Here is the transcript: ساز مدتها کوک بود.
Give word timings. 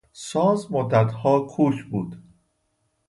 ساز 0.13 0.71
مدتها 0.71 1.39
کوک 1.39 1.83
بود. 1.83 2.23